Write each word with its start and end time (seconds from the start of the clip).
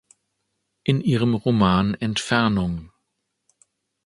In 0.83 0.99
ihrem 1.01 1.35
Roman 1.35 1.93
"Entfernung. 1.93 2.91